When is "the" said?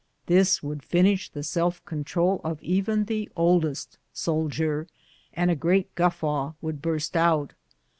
1.31-1.43, 3.05-3.29